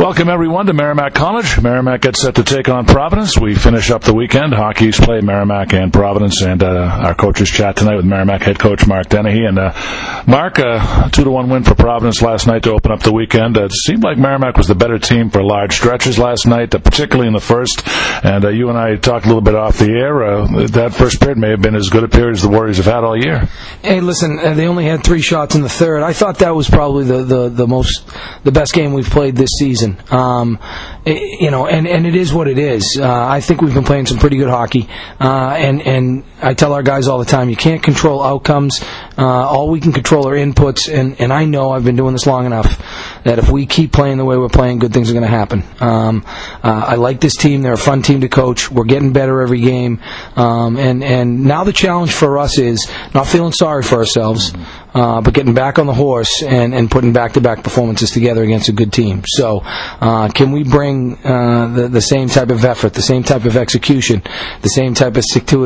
Welcome 0.00 0.30
everyone 0.30 0.64
to 0.64 0.72
Merrimack 0.72 1.12
College. 1.12 1.60
Merrimack 1.60 2.00
gets 2.00 2.22
set 2.22 2.36
to 2.36 2.42
take 2.42 2.70
on 2.70 2.86
Providence. 2.86 3.38
We 3.38 3.54
finish 3.54 3.90
up 3.90 4.00
the 4.00 4.14
weekend. 4.14 4.54
Hockey's 4.54 4.98
play 4.98 5.20
Merrimack 5.20 5.74
and 5.74 5.92
Providence, 5.92 6.40
and 6.40 6.62
uh, 6.62 7.00
our 7.04 7.14
coaches 7.14 7.50
chat 7.50 7.76
tonight 7.76 7.96
with 7.96 8.06
Merrimack 8.06 8.40
head 8.40 8.58
coach 8.58 8.86
Mark 8.86 9.10
Dennehy. 9.10 9.44
And 9.44 9.58
uh, 9.58 10.24
Mark, 10.26 10.58
a 10.58 10.78
uh, 10.80 11.08
two 11.10 11.24
to 11.24 11.30
one 11.30 11.50
win 11.50 11.64
for 11.64 11.74
Providence 11.74 12.22
last 12.22 12.46
night 12.46 12.62
to 12.62 12.70
open 12.70 12.92
up 12.92 13.00
the 13.00 13.12
weekend. 13.12 13.58
Uh, 13.58 13.64
it 13.64 13.72
seemed 13.72 14.02
like 14.02 14.16
Merrimack 14.16 14.56
was 14.56 14.68
the 14.68 14.74
better 14.74 14.98
team 14.98 15.28
for 15.28 15.42
large 15.42 15.74
stretches 15.74 16.18
last 16.18 16.46
night, 16.46 16.74
uh, 16.74 16.78
particularly 16.78 17.26
in 17.26 17.34
the 17.34 17.38
first. 17.38 17.86
And 18.24 18.46
uh, 18.46 18.48
you 18.48 18.70
and 18.70 18.78
I 18.78 18.96
talked 18.96 19.26
a 19.26 19.28
little 19.28 19.42
bit 19.42 19.54
off 19.54 19.76
the 19.76 19.90
air. 19.90 20.46
that 20.68 20.94
first 20.94 21.20
period 21.20 21.36
may 21.36 21.50
have 21.50 21.60
been 21.60 21.76
as 21.76 21.90
good 21.90 22.04
a 22.04 22.08
period 22.08 22.36
as 22.36 22.42
the 22.42 22.48
Warriors 22.48 22.78
have 22.78 22.86
had 22.86 23.04
all 23.04 23.22
year. 23.22 23.50
Hey, 23.82 24.00
listen, 24.00 24.36
they 24.36 24.66
only 24.66 24.86
had 24.86 25.04
three 25.04 25.20
shots 25.20 25.54
in 25.54 25.60
the 25.60 25.68
third. 25.68 26.02
I 26.02 26.14
thought 26.14 26.38
that 26.38 26.54
was 26.54 26.70
probably 26.70 27.04
the 27.04 27.22
the, 27.22 27.48
the 27.50 27.66
most 27.66 28.08
the 28.44 28.52
best 28.52 28.72
game 28.72 28.94
we've 28.94 29.04
played 29.04 29.36
this 29.36 29.50
season. 29.58 29.89
Um, 30.10 30.58
you 31.06 31.50
know, 31.50 31.66
and, 31.66 31.86
and 31.86 32.06
it 32.06 32.14
is 32.14 32.32
what 32.32 32.48
it 32.48 32.58
is. 32.58 32.98
Uh, 33.00 33.26
I 33.26 33.40
think 33.40 33.62
we've 33.62 33.74
been 33.74 33.84
playing 33.84 34.06
some 34.06 34.18
pretty 34.18 34.36
good 34.36 34.48
hockey, 34.48 34.88
uh, 35.20 35.54
and 35.56 35.82
and 35.82 36.24
I 36.42 36.54
tell 36.54 36.72
our 36.72 36.82
guys 36.82 37.08
all 37.08 37.18
the 37.18 37.24
time, 37.24 37.48
you 37.48 37.56
can't 37.56 37.82
control 37.82 38.22
outcomes. 38.22 38.82
Uh, 39.16 39.24
all 39.24 39.70
we 39.70 39.80
can 39.80 39.92
control 39.92 40.28
are 40.28 40.34
inputs, 40.34 40.92
and 40.92 41.20
and 41.20 41.32
I 41.32 41.44
know 41.44 41.70
I've 41.70 41.84
been 41.84 41.96
doing 41.96 42.12
this 42.12 42.26
long 42.26 42.46
enough 42.46 42.82
that 43.24 43.38
if 43.38 43.50
we 43.50 43.66
keep 43.66 43.92
playing 43.92 44.18
the 44.18 44.24
way 44.24 44.36
we're 44.36 44.48
playing, 44.48 44.78
good 44.78 44.92
things 44.92 45.10
are 45.10 45.14
going 45.14 45.24
to 45.24 45.28
happen. 45.28 45.62
Um, 45.80 46.24
uh, 46.62 46.84
I 46.88 46.94
like 46.96 47.20
this 47.20 47.36
team; 47.36 47.62
they're 47.62 47.72
a 47.72 47.78
fun 47.78 48.02
team 48.02 48.20
to 48.20 48.28
coach. 48.28 48.70
We're 48.70 48.84
getting 48.84 49.12
better 49.12 49.40
every 49.40 49.60
game, 49.60 50.00
um, 50.36 50.76
and 50.76 51.02
and 51.02 51.44
now 51.44 51.64
the 51.64 51.72
challenge 51.72 52.12
for 52.12 52.38
us 52.38 52.58
is 52.58 52.90
not 53.14 53.26
feeling 53.26 53.52
sorry 53.52 53.82
for 53.82 53.96
ourselves, 53.96 54.52
uh, 54.94 55.20
but 55.20 55.34
getting 55.34 55.54
back 55.54 55.78
on 55.78 55.86
the 55.86 55.94
horse 55.94 56.42
and 56.42 56.74
and 56.74 56.90
putting 56.90 57.12
back 57.12 57.32
to 57.34 57.40
back 57.40 57.62
performances 57.62 58.10
together 58.10 58.42
against 58.42 58.68
a 58.68 58.72
good 58.72 58.92
team. 58.92 59.22
So, 59.26 59.60
uh, 59.64 60.28
can 60.28 60.52
we 60.52 60.64
bring 60.64 61.18
uh, 61.24 61.68
the, 61.68 61.88
the 61.88 62.00
same 62.00 62.28
type 62.28 62.50
of 62.50 62.64
effort, 62.64 62.94
the 62.94 63.02
same 63.02 63.22
type 63.22 63.44
of 63.44 63.56
execution, 63.56 64.22
the 64.62 64.68
same 64.68 64.94
type 64.94 65.16
of 65.16 65.24
stick 65.24 65.46
to 65.46 65.60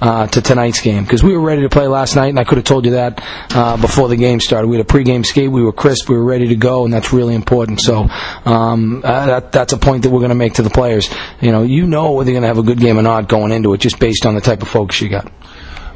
uh, 0.00 0.26
to 0.26 0.42
tonight's 0.42 0.80
game? 0.80 1.04
Because 1.04 1.22
we 1.22 1.32
were 1.36 1.40
ready 1.40 1.62
to 1.62 1.68
play 1.68 1.86
last 1.86 2.16
night, 2.16 2.28
and 2.28 2.38
I 2.38 2.44
could 2.44 2.58
have 2.58 2.64
told 2.64 2.84
you 2.84 2.92
that 2.92 3.22
uh, 3.50 3.76
before 3.76 4.08
the 4.08 4.16
game 4.16 4.40
started. 4.40 4.68
We 4.68 4.76
had 4.76 4.86
a 4.86 4.88
pregame 4.88 5.24
skate, 5.24 5.50
we 5.50 5.62
were 5.62 5.72
crisp, 5.72 6.08
we 6.08 6.16
were 6.16 6.24
ready 6.24 6.48
to 6.48 6.56
go, 6.56 6.84
and 6.84 6.92
that's 6.92 7.12
really 7.12 7.34
important. 7.34 7.80
So 7.80 8.08
um, 8.44 9.02
uh, 9.04 9.26
that, 9.26 9.52
that's 9.52 9.72
a 9.72 9.78
point 9.78 10.02
that 10.02 10.10
we're 10.10 10.20
going 10.20 10.30
to 10.30 10.34
make 10.34 10.54
to 10.54 10.62
the 10.62 10.70
players. 10.70 11.08
You 11.40 11.52
know, 11.52 11.62
you 11.62 11.86
know 11.86 12.12
whether 12.12 12.30
you're 12.30 12.40
going 12.40 12.48
to 12.48 12.48
have 12.48 12.58
a 12.58 12.62
good 12.62 12.80
game 12.80 12.98
or 12.98 13.02
not 13.02 13.28
going 13.28 13.52
into 13.52 13.72
it, 13.74 13.80
just 13.80 13.98
based 13.98 14.26
on 14.26 14.34
the 14.34 14.40
type 14.40 14.62
of 14.62 14.68
focus 14.68 15.00
you 15.00 15.08
got. 15.08 15.30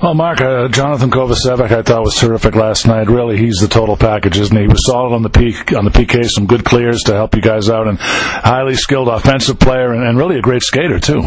Well, 0.03 0.14
Mark, 0.14 0.41
uh, 0.41 0.67
Jonathan 0.67 1.12
Kovacevic, 1.12 1.70
I 1.70 1.83
thought 1.83 2.03
was 2.03 2.17
terrific 2.17 2.56
last 2.56 2.89
night. 2.89 3.08
Really, 3.08 3.36
he's 3.36 3.58
the 3.61 3.69
total 3.69 3.97
package, 3.97 4.36
isn't 4.36 4.56
he? 4.56 4.62
He 4.62 4.69
was 4.69 4.84
solid 4.84 5.14
on 5.14 5.22
the 5.22 5.31
peak 5.31 5.72
on 5.72 5.84
the 5.84 5.92
PK, 5.92 6.28
some 6.28 6.47
good 6.47 6.64
clears 6.64 7.03
to 7.03 7.12
help 7.12 7.36
you 7.36 7.41
guys 7.41 7.70
out, 7.70 7.86
and 7.86 8.00
highly 8.00 8.75
skilled 8.75 9.06
offensive 9.06 9.61
player, 9.61 9.92
and, 9.92 10.03
and 10.03 10.19
really 10.19 10.41
a 10.41 10.42
great 10.42 10.62
skater 10.62 10.98
too. 10.98 11.23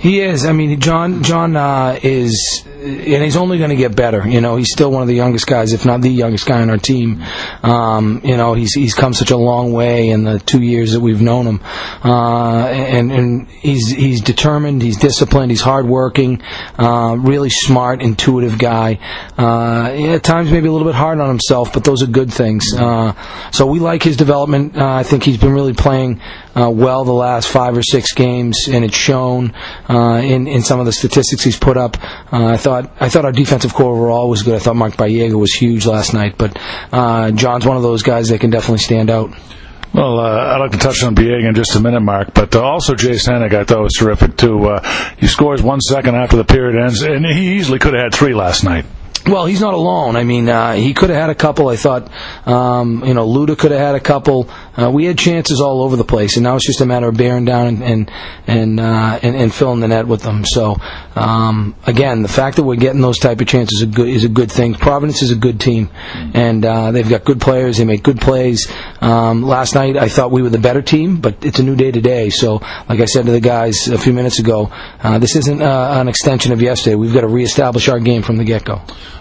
He 0.00 0.22
is. 0.22 0.46
I 0.46 0.52
mean, 0.52 0.80
John 0.80 1.22
John 1.22 1.54
uh, 1.56 1.98
is, 2.02 2.64
and 2.66 3.22
he's 3.22 3.36
only 3.36 3.58
going 3.58 3.68
to 3.68 3.76
get 3.76 3.94
better. 3.94 4.26
You 4.26 4.40
know, 4.40 4.56
he's 4.56 4.72
still 4.72 4.90
one 4.90 5.02
of 5.02 5.08
the 5.08 5.14
youngest 5.14 5.46
guys, 5.46 5.74
if 5.74 5.84
not 5.84 6.00
the 6.00 6.08
youngest 6.08 6.46
guy 6.46 6.62
on 6.62 6.70
our 6.70 6.78
team. 6.78 7.22
Um, 7.62 8.22
you 8.24 8.38
know, 8.38 8.54
he's 8.54 8.72
he's 8.72 8.94
come 8.94 9.12
such 9.12 9.30
a 9.30 9.36
long 9.36 9.74
way 9.74 10.08
in 10.08 10.24
the 10.24 10.38
two 10.38 10.62
years 10.62 10.92
that 10.92 11.00
we've 11.00 11.20
known 11.20 11.46
him, 11.46 11.60
uh, 12.02 12.68
and 12.68 13.12
and 13.12 13.48
he's 13.48 13.90
he's 13.90 14.22
determined, 14.22 14.80
he's 14.80 14.96
disciplined, 14.96 15.50
he's 15.50 15.60
hardworking, 15.60 16.40
uh, 16.78 17.16
really 17.18 17.50
smart, 17.50 18.00
intuitive 18.00 18.58
guy. 18.58 18.98
Uh, 19.36 20.14
at 20.14 20.22
times, 20.22 20.50
maybe 20.50 20.68
a 20.68 20.72
little 20.72 20.88
bit 20.88 20.94
hard 20.96 21.20
on 21.20 21.28
himself, 21.28 21.74
but 21.74 21.84
those 21.84 22.02
are 22.02 22.06
good 22.06 22.32
things. 22.32 22.64
Uh, 22.74 23.12
so 23.50 23.66
we 23.66 23.78
like 23.78 24.02
his 24.02 24.16
development. 24.16 24.78
Uh, 24.78 24.94
I 24.94 25.02
think 25.02 25.24
he's 25.24 25.36
been 25.36 25.52
really 25.52 25.74
playing 25.74 26.22
well 26.54 27.04
the 27.04 27.12
last 27.12 27.48
five 27.48 27.76
or 27.76 27.82
six 27.82 28.12
games, 28.12 28.68
and 28.70 28.84
it's 28.84 28.96
shown 28.96 29.52
uh, 29.88 30.20
in 30.22 30.46
in 30.46 30.62
some 30.62 30.80
of 30.80 30.86
the 30.86 30.92
statistics 30.92 31.44
he's 31.44 31.58
put 31.58 31.76
up. 31.76 31.96
Uh, 32.32 32.46
I 32.46 32.56
thought 32.56 32.90
I 33.00 33.08
thought 33.08 33.24
our 33.24 33.32
defensive 33.32 33.74
corps 33.74 33.94
overall 33.94 34.28
was 34.28 34.42
good. 34.42 34.54
I 34.54 34.58
thought 34.58 34.76
Mark 34.76 34.94
Biega 34.94 35.38
was 35.38 35.52
huge 35.52 35.86
last 35.86 36.14
night, 36.14 36.36
but 36.38 36.58
uh, 36.92 37.30
John's 37.32 37.66
one 37.66 37.76
of 37.76 37.82
those 37.82 38.02
guys 38.02 38.28
that 38.28 38.40
can 38.40 38.50
definitely 38.50 38.78
stand 38.78 39.10
out. 39.10 39.30
Well, 39.92 40.20
uh, 40.20 40.54
I'd 40.54 40.58
like 40.58 40.70
to 40.70 40.78
touch 40.78 41.02
on 41.02 41.16
Biega 41.16 41.48
in 41.48 41.54
just 41.54 41.74
a 41.74 41.80
minute, 41.80 42.00
Mark, 42.00 42.32
but 42.32 42.54
uh, 42.54 42.62
also 42.62 42.94
Jay 42.94 43.12
Sanik 43.12 43.52
I 43.52 43.64
thought 43.64 43.82
was 43.82 43.94
terrific 43.94 44.36
too. 44.36 44.64
Uh, 44.68 45.14
he 45.18 45.26
scores 45.26 45.62
one 45.62 45.80
second 45.80 46.14
after 46.14 46.36
the 46.36 46.44
period 46.44 46.80
ends, 46.80 47.02
and 47.02 47.26
he 47.26 47.56
easily 47.56 47.80
could 47.80 47.94
have 47.94 48.04
had 48.04 48.14
three 48.14 48.34
last 48.34 48.62
night. 48.62 48.84
Well, 49.26 49.44
he's 49.44 49.60
not 49.60 49.74
alone. 49.74 50.16
I 50.16 50.24
mean, 50.24 50.48
uh, 50.48 50.72
he 50.72 50.94
could 50.94 51.10
have 51.10 51.18
had 51.18 51.30
a 51.30 51.34
couple. 51.34 51.68
I 51.68 51.76
thought, 51.76 52.10
um, 52.46 53.04
you 53.04 53.12
know, 53.12 53.28
Luda 53.28 53.56
could 53.56 53.70
have 53.70 53.80
had 53.80 53.94
a 53.94 54.00
couple. 54.00 54.48
Uh, 54.76 54.90
we 54.90 55.04
had 55.04 55.18
chances 55.18 55.60
all 55.60 55.82
over 55.82 55.96
the 55.96 56.04
place, 56.04 56.36
and 56.36 56.44
now 56.44 56.56
it's 56.56 56.66
just 56.66 56.80
a 56.80 56.86
matter 56.86 57.08
of 57.08 57.16
bearing 57.18 57.44
down 57.44 57.66
and 57.66 57.82
and 57.82 58.10
and, 58.46 58.80
uh, 58.80 59.18
and, 59.22 59.36
and 59.36 59.54
filling 59.54 59.80
the 59.80 59.88
net 59.88 60.06
with 60.06 60.22
them. 60.22 60.44
So, 60.46 60.76
um, 61.16 61.76
again, 61.86 62.22
the 62.22 62.28
fact 62.28 62.56
that 62.56 62.62
we're 62.62 62.76
getting 62.76 63.02
those 63.02 63.18
type 63.18 63.40
of 63.42 63.46
chances 63.46 63.82
is 63.82 63.82
a 63.82 63.86
good 63.86 64.08
is 64.08 64.24
a 64.24 64.28
good 64.28 64.50
thing. 64.50 64.72
Providence 64.74 65.20
is 65.22 65.30
a 65.30 65.36
good 65.36 65.60
team, 65.60 65.90
and 66.32 66.64
uh, 66.64 66.90
they've 66.90 67.08
got 67.08 67.24
good 67.24 67.42
players. 67.42 67.76
They 67.76 67.84
make 67.84 68.02
good 68.02 68.20
plays. 68.20 68.72
Um, 69.02 69.42
last 69.42 69.74
night, 69.74 69.98
I 69.98 70.08
thought 70.08 70.30
we 70.30 70.40
were 70.40 70.50
the 70.50 70.58
better 70.58 70.82
team, 70.82 71.20
but 71.20 71.44
it's 71.44 71.58
a 71.58 71.62
new 71.62 71.76
day 71.76 71.90
today. 71.90 72.30
So, 72.30 72.54
like 72.88 73.00
I 73.00 73.04
said 73.04 73.26
to 73.26 73.32
the 73.32 73.40
guys 73.40 73.86
a 73.88 73.98
few 73.98 74.14
minutes 74.14 74.38
ago, 74.38 74.72
uh, 75.02 75.18
this 75.18 75.36
isn't 75.36 75.60
uh, 75.60 76.00
an 76.00 76.08
extension 76.08 76.52
of 76.52 76.62
yesterday. 76.62 76.96
We've 76.96 77.12
got 77.12 77.20
to 77.20 77.28
reestablish 77.28 77.88
our 77.88 78.00
game 78.00 78.22
from 78.22 78.38
the 78.38 78.44
get 78.44 78.64
go. 78.64 78.80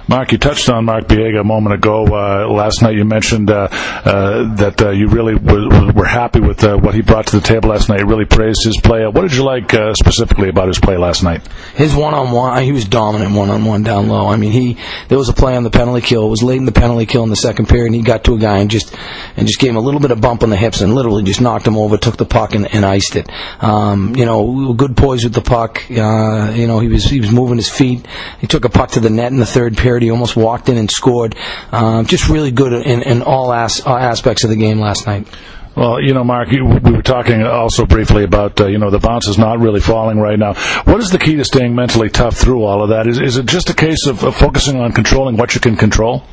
Mark, 0.09 0.31
you 0.31 0.39
touched 0.39 0.69
on 0.69 0.85
Mark 0.85 1.07
Biega 1.07 1.41
a 1.41 1.43
moment 1.43 1.75
ago. 1.75 2.03
Uh, 2.03 2.47
last 2.49 2.81
night 2.81 2.95
you 2.95 3.05
mentioned 3.05 3.51
uh, 3.51 3.67
uh, 3.71 4.55
that 4.55 4.81
uh, 4.81 4.89
you 4.89 5.07
really 5.07 5.35
w- 5.35 5.91
were 5.93 6.05
happy 6.05 6.39
with 6.39 6.63
uh, 6.63 6.75
what 6.77 6.95
he 6.95 7.01
brought 7.01 7.27
to 7.27 7.39
the 7.39 7.45
table 7.45 7.69
last 7.69 7.89
night. 7.89 7.99
You 7.99 8.07
really 8.07 8.25
praised 8.25 8.65
his 8.65 8.79
play. 8.81 9.05
What 9.05 9.21
did 9.21 9.33
you 9.35 9.43
like 9.43 9.71
uh, 9.73 9.93
specifically 9.93 10.49
about 10.49 10.67
his 10.67 10.79
play 10.79 10.97
last 10.97 11.21
night? 11.23 11.47
His 11.75 11.93
one-on-one, 11.95 12.63
he 12.63 12.71
was 12.71 12.85
dominant 12.85 13.35
one-on-one 13.35 13.83
down 13.83 14.07
low. 14.07 14.27
I 14.27 14.35
mean, 14.35 14.51
he 14.51 14.77
there 15.09 15.17
was 15.19 15.29
a 15.29 15.33
play 15.33 15.55
on 15.55 15.63
the 15.63 15.69
penalty 15.69 16.01
kill. 16.01 16.25
It 16.25 16.29
was 16.29 16.41
late 16.41 16.57
in 16.57 16.65
the 16.65 16.71
penalty 16.71 17.05
kill 17.05 17.23
in 17.23 17.29
the 17.29 17.35
second 17.35 17.69
period, 17.69 17.87
and 17.87 17.95
he 17.95 18.01
got 18.01 18.23
to 18.23 18.33
a 18.33 18.39
guy 18.39 18.57
and 18.57 18.71
just 18.71 18.95
and 19.37 19.47
just 19.47 19.59
gave 19.59 19.69
him 19.69 19.77
a 19.77 19.81
little 19.81 19.99
bit 19.99 20.09
of 20.09 20.19
bump 20.21 20.41
on 20.41 20.49
the 20.49 20.57
hips 20.57 20.81
and 20.81 20.95
literally 20.95 21.21
just 21.21 21.39
knocked 21.39 21.67
him 21.67 21.77
over, 21.77 21.97
took 21.97 22.17
the 22.17 22.25
puck 22.25 22.55
and, 22.55 22.73
and 22.73 22.83
iced 22.83 23.15
it. 23.15 23.29
Um, 23.61 24.15
you 24.15 24.25
know, 24.25 24.73
good 24.73 24.97
poise 24.97 25.23
with 25.23 25.33
the 25.33 25.41
puck. 25.41 25.87
you 25.87 25.97
know, 25.97 26.79
he 26.79 26.87
was 26.87 27.03
he 27.03 27.19
was 27.19 27.31
moving 27.31 27.57
his 27.57 27.69
feet. 27.69 28.07
He 28.39 28.47
took 28.47 28.65
a 28.65 28.69
puck 28.69 28.89
to 28.91 28.99
the 28.99 29.11
net 29.11 29.31
in 29.31 29.37
the 29.37 29.45
third 29.45 29.77
period. 29.79 30.03
He 30.03 30.11
almost 30.11 30.35
walked 30.35 30.69
in 30.69 30.77
and 30.77 30.89
scored. 30.89 31.35
Um, 31.71 32.05
just 32.05 32.29
really 32.29 32.51
good 32.51 32.73
in, 32.73 33.01
in 33.01 33.21
all 33.21 33.51
as, 33.53 33.85
uh, 33.85 33.95
aspects 33.95 34.43
of 34.43 34.49
the 34.49 34.55
game 34.55 34.79
last 34.79 35.07
night. 35.07 35.27
Well, 35.75 36.01
you 36.01 36.13
know, 36.13 36.23
Mark, 36.23 36.49
we 36.49 36.61
were 36.61 37.01
talking 37.01 37.41
also 37.43 37.85
briefly 37.85 38.23
about, 38.23 38.59
uh, 38.59 38.67
you 38.67 38.79
know, 38.79 38.89
the 38.89 38.99
bounce 38.99 39.27
is 39.27 39.37
not 39.37 39.59
really 39.59 39.79
falling 39.79 40.19
right 40.19 40.37
now. 40.37 40.55
What 40.83 40.99
is 40.99 41.09
the 41.09 41.19
key 41.19 41.35
to 41.37 41.45
staying 41.45 41.73
mentally 41.73 42.09
tough 42.09 42.35
through 42.35 42.63
all 42.63 42.83
of 42.83 42.89
that? 42.89 43.07
Is, 43.07 43.19
is 43.19 43.37
it 43.37 43.45
just 43.45 43.69
a 43.69 43.73
case 43.73 44.05
of, 44.05 44.23
of 44.23 44.35
focusing 44.35 44.79
on 44.81 44.91
controlling 44.91 45.37
what 45.37 45.55
you 45.55 45.61
can 45.61 45.77
control? 45.77 46.25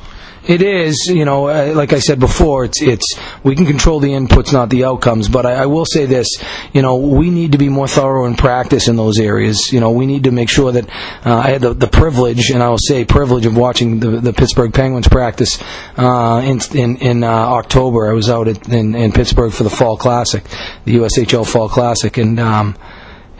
It 0.46 0.62
is, 0.62 1.06
you 1.08 1.24
know, 1.24 1.48
uh, 1.48 1.72
like 1.74 1.92
I 1.92 1.98
said 1.98 2.20
before, 2.20 2.64
it's 2.64 2.80
it's 2.80 3.18
we 3.42 3.56
can 3.56 3.66
control 3.66 3.98
the 3.98 4.10
inputs, 4.10 4.52
not 4.52 4.70
the 4.70 4.84
outcomes. 4.84 5.28
But 5.28 5.44
I, 5.44 5.54
I, 5.54 5.66
will 5.66 5.84
say 5.84 6.06
this, 6.06 6.28
you 6.72 6.82
know, 6.82 6.96
we 6.96 7.30
need 7.30 7.52
to 7.52 7.58
be 7.58 7.68
more 7.68 7.88
thorough 7.88 8.26
in 8.26 8.36
practice 8.36 8.86
in 8.86 8.94
those 8.94 9.18
areas. 9.18 9.70
You 9.72 9.80
know, 9.80 9.90
we 9.90 10.06
need 10.06 10.24
to 10.24 10.30
make 10.30 10.48
sure 10.48 10.70
that 10.70 10.88
uh, 11.26 11.34
I 11.34 11.50
had 11.50 11.62
the, 11.62 11.74
the, 11.74 11.88
privilege, 11.88 12.50
and 12.50 12.62
I 12.62 12.68
will 12.68 12.78
say 12.78 13.04
privilege 13.04 13.44
of 13.44 13.56
watching 13.56 13.98
the, 13.98 14.20
the 14.20 14.32
Pittsburgh 14.32 14.72
Penguins 14.72 15.08
practice 15.08 15.60
uh, 15.96 16.40
in 16.44 16.60
in, 16.78 16.96
in 16.98 17.24
uh, 17.24 17.28
October. 17.28 18.08
I 18.08 18.12
was 18.12 18.30
out 18.30 18.46
at, 18.46 18.68
in, 18.68 18.94
in 18.94 19.10
Pittsburgh 19.10 19.52
for 19.52 19.64
the 19.64 19.70
Fall 19.70 19.96
Classic, 19.96 20.44
the 20.84 20.96
USHL 20.96 21.46
Fall 21.50 21.68
Classic, 21.68 22.16
and. 22.18 22.38
Um, 22.38 22.76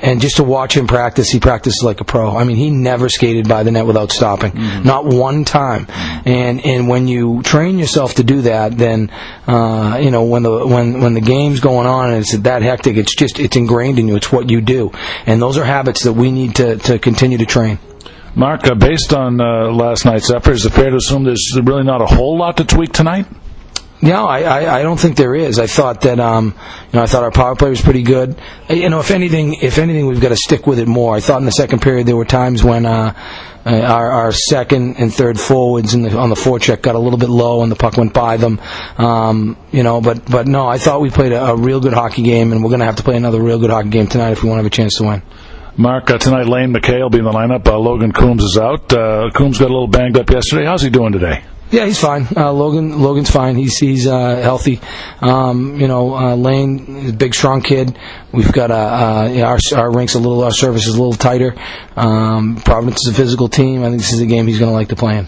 and 0.01 0.21
just 0.21 0.37
to 0.37 0.45
watch 0.45 0.77
him 0.77 0.87
practice, 0.87 1.31
he 1.31 1.41
practices 1.41 1.83
like 1.83 2.01
a 2.01 2.05
pro. 2.05 2.37
I 2.37 2.45
mean, 2.45 2.57
he 2.57 2.71
never 2.71 3.09
skated 3.09 3.49
by 3.49 3.63
the 3.63 3.71
net 3.71 3.87
without 3.87 4.13
stopping, 4.13 4.53
mm-hmm. 4.53 4.87
not 4.87 5.07
one 5.07 5.45
time. 5.45 5.87
And 6.25 6.65
and 6.65 6.89
when 6.89 7.09
you 7.09 7.43
train 7.43 7.79
yourself 7.79 8.15
to 8.15 8.25
do 8.25 8.43
that, 8.43 8.77
then 8.77 9.11
uh, 9.47 9.99
you 10.01 10.11
know 10.11 10.25
when 10.25 10.43
the 10.43 10.67
when 10.67 11.01
when 11.01 11.15
the 11.15 11.21
game's 11.21 11.61
going 11.61 11.87
on 11.87 12.11
and 12.11 12.21
it's 12.21 12.37
that 12.37 12.63
hectic, 12.63 12.97
it's 12.97 13.15
just 13.15 13.39
it's 13.39 13.57
ingrained 13.57 13.99
in 13.99 14.09
you. 14.09 14.17
It's 14.17 14.31
what 14.31 14.51
you 14.51 14.61
do, 14.61 14.93
and 15.25 15.41
those 15.41 15.57
are 15.57 15.65
habits 15.65 16.05
that 16.05 16.13
we 16.13 16.31
need 16.31 16.57
to 16.57 16.77
to 16.77 16.99
continue 16.99 17.39
to 17.39 17.47
train. 17.47 17.79
Mark, 18.35 18.67
uh, 18.67 18.75
based 18.75 19.15
on 19.15 19.41
uh, 19.41 19.73
last 19.73 20.05
night's 20.05 20.31
effort, 20.31 20.53
is 20.53 20.67
it 20.67 20.73
fair 20.75 20.91
to 20.91 20.97
assume 20.97 21.25
there's 21.25 21.59
really 21.65 21.85
not 21.85 22.03
a 22.03 22.07
whole 22.07 22.37
lot 22.37 22.59
to 22.59 22.65
tweak 22.65 22.93
tonight? 22.93 23.27
No, 24.03 24.27
I, 24.27 24.41
I, 24.41 24.79
I 24.81 24.83
don't 24.83 25.01
think 25.01 25.17
there 25.17 25.35
is. 25.35 25.59
I 25.59 25.67
thought 25.67 26.03
that 26.03 26.21
um, 26.21 26.55
you 26.93 26.99
know 26.99 27.03
I 27.03 27.07
thought 27.07 27.25
our 27.25 27.31
power 27.31 27.57
play 27.57 27.71
was 27.71 27.81
pretty 27.81 28.03
good. 28.03 28.39
You 28.69 28.91
know, 28.91 29.01
if 29.01 29.11
anything, 29.11 29.55
if 29.63 29.79
anything, 29.79 30.07
we've 30.07 30.21
got 30.21 30.29
to 30.29 30.37
stick 30.37 30.67
with 30.67 30.79
it 30.79 30.87
more. 30.87 31.17
I 31.17 31.21
thought 31.21 31.39
in 31.39 31.47
the 31.47 31.51
second 31.53 31.81
period 31.81 32.07
there 32.07 32.17
were 32.17 32.27
times 32.27 32.63
when 32.63 32.85
uh, 32.85 33.15
uh, 33.65 33.81
our, 33.81 34.11
our 34.11 34.33
second 34.33 34.97
and 34.99 35.13
third 35.13 35.41
forwards 35.41 35.95
in 35.95 36.03
the, 36.03 36.17
on 36.17 36.29
the 36.29 36.37
forecheck 36.37 36.83
got 36.83 36.95
a 36.95 36.99
little 36.99 37.19
bit 37.19 37.31
low 37.31 37.63
and 37.63 37.73
the 37.73 37.77
puck 37.77 37.97
went 37.97 38.13
by 38.13 38.37
them. 38.37 38.61
Um, 38.99 39.57
you 39.73 39.83
know, 39.83 40.01
but 40.03 40.31
but 40.31 40.47
no, 40.47 40.69
I 40.69 40.79
thought 40.79 41.01
we 41.01 41.11
played 41.11 41.33
a, 41.33 41.47
a 41.47 41.57
real 41.57 41.81
good 41.81 41.95
hockey 41.95 42.23
game, 42.23 42.53
and 42.53 42.63
we're 42.63 42.71
going 42.71 42.81
to 42.81 42.87
have 42.87 42.97
to 42.97 43.03
play 43.03 43.17
another 43.17 43.43
real 43.43 43.59
good 43.59 43.71
hockey 43.71 43.89
game 43.89 44.07
tonight 44.09 44.33
if 44.33 44.43
we 44.43 44.51
want 44.51 44.59
to 44.59 44.65
have 44.65 44.73
a 44.73 44.77
chance 44.77 44.99
to 44.99 45.05
win. 45.05 45.23
Mark, 45.79 46.11
uh, 46.11 46.19
tonight 46.19 46.47
Lane 46.47 46.73
McKay 46.73 47.01
will 47.01 47.11
be 47.11 47.19
in 47.19 47.25
the 47.25 47.33
lineup. 47.33 47.67
Uh, 47.67 47.79
Logan 47.79 48.13
Coombs 48.13 48.45
is 48.45 48.57
out. 48.57 48.93
Uh, 48.93 49.31
Coombs 49.35 49.59
got 49.59 49.67
a 49.67 49.73
little 49.73 49.89
banged 49.89 50.17
up 50.17 50.31
yesterday. 50.31 50.65
How's 50.65 50.83
he 50.83 50.91
doing 50.91 51.13
today? 51.13 51.43
Yeah, 51.71 51.85
he's 51.87 52.01
fine. 52.01 52.29
Uh, 52.37 52.53
Logan 52.53 53.01
Logan's 53.01 53.31
fine. 53.31 53.57
He's 53.57 53.77
he's 53.79 54.07
uh, 54.07 54.37
healthy. 54.37 54.81
Um, 55.21 55.81
you 55.81 55.89
know, 55.89 56.15
uh, 56.15 56.37
Lane 56.37 56.97
is 56.99 57.11
a 57.11 57.13
big, 57.13 57.35
strong 57.35 57.61
kid. 57.61 57.99
We've 58.33 58.53
got 58.53 58.71
uh, 58.71 59.29
know, 59.39 59.47
our 59.47 59.59
our 59.75 59.91
rinks 59.91 60.15
a 60.15 60.19
little, 60.21 60.45
our 60.45 60.53
service 60.53 60.87
is 60.87 60.95
a 60.95 60.99
little 61.03 61.13
tighter. 61.13 61.57
Um, 61.97 62.57
Providence 62.65 63.07
is 63.07 63.13
a 63.13 63.17
physical 63.17 63.49
team. 63.49 63.83
I 63.83 63.89
think 63.89 63.99
this 63.99 64.13
is 64.13 64.21
a 64.21 64.27
game 64.27 64.47
he's 64.47 64.61
going 64.61 64.71
to 64.71 64.75
like 64.75 64.89
to 64.89 64.97
play 64.97 65.19
in. 65.19 65.27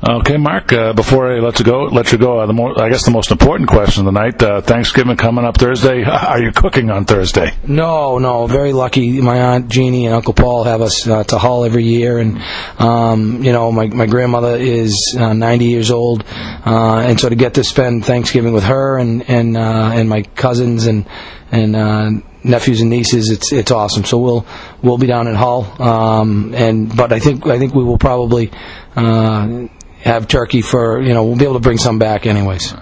Okay, 0.00 0.36
Mark. 0.36 0.72
Uh, 0.72 0.92
before 0.92 1.32
I 1.32 1.40
let 1.40 1.58
you 1.58 1.64
go, 1.64 1.82
let 1.82 2.12
you 2.12 2.18
go. 2.18 2.38
Uh, 2.38 2.46
the 2.46 2.52
more, 2.52 2.80
I 2.80 2.88
guess 2.88 3.04
the 3.04 3.10
most 3.10 3.32
important 3.32 3.68
question 3.68 4.06
of 4.06 4.14
the 4.14 4.20
night: 4.20 4.40
uh, 4.40 4.60
Thanksgiving 4.60 5.16
coming 5.16 5.44
up 5.44 5.58
Thursday. 5.58 6.04
Are 6.04 6.40
you 6.40 6.52
cooking 6.52 6.88
on 6.90 7.04
Thursday? 7.04 7.50
No, 7.66 8.18
no. 8.18 8.46
Very 8.46 8.72
lucky. 8.72 9.20
My 9.20 9.40
aunt 9.40 9.68
Jeannie 9.68 10.06
and 10.06 10.14
Uncle 10.14 10.34
Paul 10.34 10.62
have 10.64 10.82
us 10.82 11.06
uh, 11.08 11.24
to 11.24 11.38
Hull 11.38 11.64
every 11.64 11.82
year, 11.82 12.18
and 12.18 12.40
um, 12.78 13.42
you 13.42 13.52
know, 13.52 13.72
my 13.72 13.88
my 13.88 14.06
grandmother 14.06 14.54
is 14.54 15.16
uh, 15.18 15.32
90 15.32 15.64
years 15.64 15.90
old, 15.90 16.24
uh, 16.64 16.98
and 16.98 17.18
so 17.18 17.28
to 17.28 17.34
get 17.34 17.54
to 17.54 17.64
spend 17.64 18.04
Thanksgiving 18.04 18.52
with 18.52 18.64
her 18.64 18.98
and 18.98 19.28
and 19.28 19.58
and 19.58 20.08
my 20.08 20.22
cousins 20.22 20.86
and 20.86 21.06
and 21.50 22.22
nephews 22.44 22.82
and 22.82 22.90
nieces, 22.90 23.30
it's 23.30 23.52
it's 23.52 23.72
awesome. 23.72 24.04
So 24.04 24.18
we'll 24.18 24.46
we'll 24.80 24.98
be 24.98 25.08
down 25.08 25.26
in 25.26 25.34
Hull, 25.34 25.64
um, 25.82 26.54
and 26.54 26.96
but 26.96 27.12
I 27.12 27.18
think 27.18 27.48
I 27.48 27.58
think 27.58 27.74
we 27.74 27.82
will 27.82 27.98
probably. 27.98 28.52
Uh, 28.94 29.66
have 30.00 30.28
turkey 30.28 30.62
for 30.62 31.00
you 31.02 31.12
know 31.14 31.24
we'll 31.24 31.36
be 31.36 31.44
able 31.44 31.54
to 31.54 31.60
bring 31.60 31.78
some 31.78 31.98
back 31.98 32.26
anyways. 32.26 32.74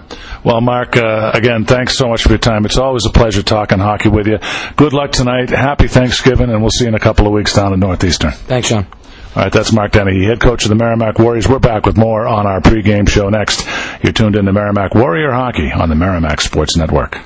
Well, 0.43 0.61
Mark, 0.61 0.95
uh, 0.95 1.31
again, 1.33 1.65
thanks 1.65 1.97
so 1.97 2.07
much 2.07 2.23
for 2.23 2.29
your 2.29 2.37
time. 2.37 2.65
It's 2.65 2.77
always 2.77 3.05
a 3.05 3.09
pleasure 3.09 3.43
talking 3.43 3.79
hockey 3.79 4.09
with 4.09 4.27
you. 4.27 4.39
Good 4.75 4.93
luck 4.93 5.11
tonight. 5.11 5.49
Happy 5.49 5.87
Thanksgiving, 5.87 6.49
and 6.49 6.61
we'll 6.61 6.69
see 6.69 6.85
you 6.85 6.89
in 6.89 6.95
a 6.95 6.99
couple 6.99 7.27
of 7.27 7.33
weeks 7.33 7.53
down 7.53 7.73
in 7.73 7.79
Northeastern. 7.79 8.31
Thanks, 8.31 8.69
Sean. 8.69 8.87
All 9.35 9.43
right, 9.43 9.51
that's 9.51 9.71
Mark 9.71 9.91
Dennehy, 9.91 10.25
head 10.25 10.39
coach 10.39 10.63
of 10.63 10.69
the 10.69 10.75
Merrimack 10.75 11.19
Warriors. 11.19 11.47
We're 11.47 11.59
back 11.59 11.85
with 11.85 11.97
more 11.97 12.25
on 12.27 12.47
our 12.47 12.59
pregame 12.59 13.07
show 13.07 13.29
next. 13.29 13.67
You're 14.01 14.13
tuned 14.13 14.35
in 14.35 14.45
to 14.45 14.53
Merrimack 14.53 14.95
Warrior 14.95 15.31
Hockey 15.31 15.71
on 15.71 15.89
the 15.89 15.95
Merrimack 15.95 16.41
Sports 16.41 16.75
Network. 16.77 17.19